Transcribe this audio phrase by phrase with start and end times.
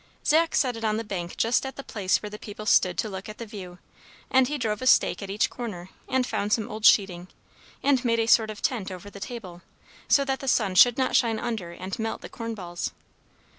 [0.25, 3.07] Zach set it on the bank just at the place where the people stood to
[3.07, 3.77] look at the view;
[4.31, 7.27] and he drove a stake at each corner; and found some old sheeting,
[7.83, 9.61] and made a sort of tent over the table,
[10.07, 12.93] so that the sun should not shine under and melt the corn balls.